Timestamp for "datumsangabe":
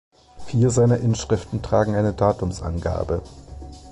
2.11-3.21